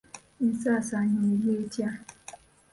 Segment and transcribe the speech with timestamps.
[0.43, 1.89] Ensaasaanya eri etya?